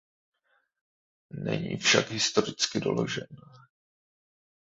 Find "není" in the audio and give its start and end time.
1.29-1.77